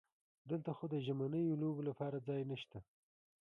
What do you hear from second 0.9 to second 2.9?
د ژمنیو لوبو لپاره ځای نشته.